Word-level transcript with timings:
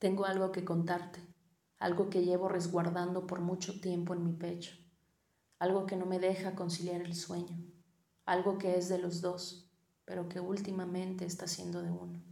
Tengo 0.00 0.24
algo 0.24 0.50
que 0.50 0.64
contarte, 0.64 1.20
algo 1.78 2.08
que 2.08 2.24
llevo 2.24 2.48
resguardando 2.48 3.26
por 3.26 3.42
mucho 3.42 3.82
tiempo 3.82 4.14
en 4.14 4.24
mi 4.24 4.32
pecho, 4.32 4.74
algo 5.58 5.84
que 5.84 5.94
no 5.94 6.06
me 6.06 6.18
deja 6.18 6.54
conciliar 6.54 7.02
el 7.02 7.14
sueño, 7.14 7.58
algo 8.24 8.56
que 8.56 8.78
es 8.78 8.88
de 8.88 8.96
los 8.96 9.20
dos, 9.20 9.70
pero 10.06 10.26
que 10.26 10.40
últimamente 10.40 11.26
está 11.26 11.46
siendo 11.46 11.82
de 11.82 11.90
uno. 11.90 12.24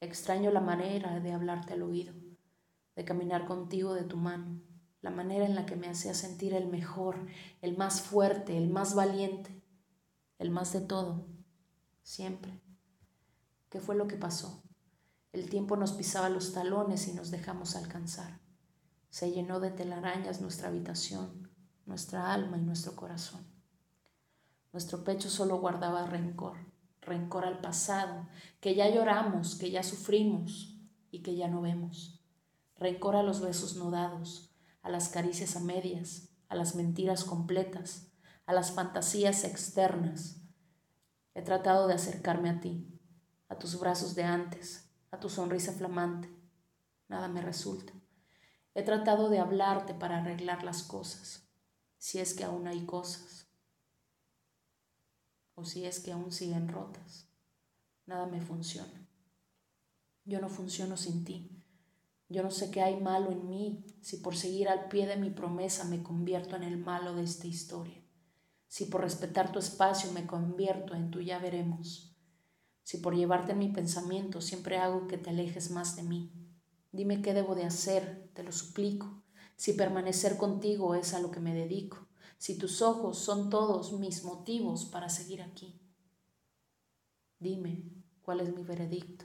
Extraño 0.00 0.50
la 0.50 0.62
manera 0.62 1.20
de 1.20 1.32
hablarte 1.32 1.74
al 1.74 1.82
oído, 1.82 2.14
de 2.94 3.04
caminar 3.04 3.44
contigo 3.44 3.92
de 3.92 4.04
tu 4.04 4.16
mano, 4.16 4.58
la 5.02 5.10
manera 5.10 5.44
en 5.44 5.56
la 5.56 5.66
que 5.66 5.76
me 5.76 5.90
hacía 5.90 6.14
sentir 6.14 6.54
el 6.54 6.68
mejor, 6.68 7.26
el 7.60 7.76
más 7.76 8.00
fuerte, 8.00 8.56
el 8.56 8.70
más 8.70 8.94
valiente, 8.94 9.62
el 10.38 10.50
más 10.50 10.72
de 10.72 10.80
todo, 10.80 11.26
siempre. 12.02 12.62
¿Qué 13.68 13.78
fue 13.78 13.94
lo 13.94 14.06
que 14.08 14.16
pasó? 14.16 14.62
El 15.32 15.50
tiempo 15.50 15.76
nos 15.76 15.92
pisaba 15.92 16.28
los 16.28 16.52
talones 16.52 17.08
y 17.08 17.12
nos 17.12 17.30
dejamos 17.30 17.76
alcanzar. 17.76 18.40
Se 19.10 19.30
llenó 19.30 19.60
de 19.60 19.70
telarañas 19.70 20.40
nuestra 20.40 20.68
habitación, 20.68 21.50
nuestra 21.86 22.32
alma 22.32 22.58
y 22.58 22.62
nuestro 22.62 22.96
corazón. 22.96 23.46
Nuestro 24.72 25.04
pecho 25.04 25.30
solo 25.30 25.58
guardaba 25.58 26.06
rencor, 26.06 26.58
rencor 27.00 27.44
al 27.44 27.60
pasado, 27.60 28.28
que 28.60 28.74
ya 28.74 28.90
lloramos, 28.90 29.54
que 29.54 29.70
ya 29.70 29.82
sufrimos 29.82 30.78
y 31.10 31.22
que 31.22 31.34
ya 31.34 31.48
no 31.48 31.62
vemos. 31.62 32.20
Rencor 32.78 33.16
a 33.16 33.22
los 33.22 33.40
besos 33.40 33.76
no 33.76 33.90
dados, 33.90 34.50
a 34.82 34.90
las 34.90 35.08
caricias 35.08 35.56
a 35.56 35.60
medias, 35.60 36.28
a 36.48 36.54
las 36.54 36.74
mentiras 36.74 37.24
completas, 37.24 38.08
a 38.44 38.52
las 38.52 38.72
fantasías 38.72 39.44
externas. 39.44 40.42
He 41.34 41.42
tratado 41.42 41.86
de 41.86 41.94
acercarme 41.94 42.50
a 42.50 42.60
ti, 42.60 42.86
a 43.48 43.58
tus 43.58 43.78
brazos 43.78 44.14
de 44.14 44.24
antes, 44.24 44.85
a 45.10 45.20
tu 45.20 45.28
sonrisa 45.28 45.72
flamante. 45.72 46.28
Nada 47.08 47.28
me 47.28 47.40
resulta. 47.40 47.92
He 48.74 48.82
tratado 48.82 49.30
de 49.30 49.38
hablarte 49.38 49.94
para 49.94 50.18
arreglar 50.18 50.62
las 50.62 50.82
cosas, 50.82 51.48
si 51.98 52.18
es 52.18 52.34
que 52.34 52.44
aún 52.44 52.66
hay 52.66 52.84
cosas, 52.84 53.48
o 55.54 55.64
si 55.64 55.86
es 55.86 56.00
que 56.00 56.12
aún 56.12 56.30
siguen 56.30 56.68
rotas. 56.68 57.28
Nada 58.04 58.26
me 58.26 58.40
funciona. 58.40 59.08
Yo 60.24 60.40
no 60.40 60.48
funciono 60.48 60.96
sin 60.96 61.24
ti. 61.24 61.64
Yo 62.28 62.42
no 62.42 62.50
sé 62.50 62.70
qué 62.70 62.82
hay 62.82 63.00
malo 63.00 63.30
en 63.30 63.48
mí 63.48 63.86
si 64.02 64.16
por 64.18 64.36
seguir 64.36 64.68
al 64.68 64.88
pie 64.88 65.06
de 65.06 65.16
mi 65.16 65.30
promesa 65.30 65.84
me 65.84 66.02
convierto 66.02 66.56
en 66.56 66.64
el 66.64 66.76
malo 66.76 67.14
de 67.14 67.22
esta 67.22 67.46
historia. 67.46 68.02
Si 68.66 68.86
por 68.86 69.02
respetar 69.02 69.52
tu 69.52 69.60
espacio 69.60 70.10
me 70.12 70.26
convierto 70.26 70.94
en 70.94 71.10
tu 71.10 71.20
ya 71.20 71.38
veremos. 71.38 72.15
Si 72.86 72.98
por 72.98 73.16
llevarte 73.16 73.50
en 73.50 73.58
mi 73.58 73.68
pensamiento 73.68 74.40
siempre 74.40 74.78
hago 74.78 75.08
que 75.08 75.18
te 75.18 75.30
alejes 75.30 75.72
más 75.72 75.96
de 75.96 76.04
mí, 76.04 76.30
dime 76.92 77.20
qué 77.20 77.34
debo 77.34 77.56
de 77.56 77.64
hacer, 77.64 78.30
te 78.32 78.44
lo 78.44 78.52
suplico. 78.52 79.24
Si 79.56 79.72
permanecer 79.72 80.36
contigo 80.36 80.94
es 80.94 81.12
a 81.12 81.18
lo 81.18 81.32
que 81.32 81.40
me 81.40 81.52
dedico, 81.52 82.06
si 82.38 82.56
tus 82.56 82.82
ojos 82.82 83.18
son 83.18 83.50
todos 83.50 83.92
mis 83.94 84.22
motivos 84.22 84.84
para 84.84 85.08
seguir 85.08 85.42
aquí. 85.42 85.80
Dime 87.40 87.90
cuál 88.22 88.38
es 88.38 88.54
mi 88.54 88.62
veredicto, 88.62 89.24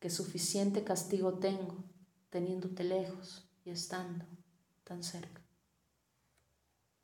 qué 0.00 0.08
suficiente 0.08 0.82
castigo 0.82 1.34
tengo 1.34 1.84
teniéndote 2.30 2.84
lejos 2.84 3.50
y 3.66 3.70
estando 3.70 4.24
tan 4.82 5.02
cerca. 5.02 5.42